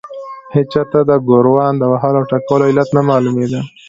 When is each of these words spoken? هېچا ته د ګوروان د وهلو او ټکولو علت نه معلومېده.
هېچا 0.55 0.83
ته 0.91 0.99
د 1.09 1.11
ګوروان 1.27 1.73
د 1.77 1.83
وهلو 1.91 2.17
او 2.21 2.27
ټکولو 2.31 2.63
علت 2.69 2.89
نه 2.97 3.01
معلومېده. 3.09 3.61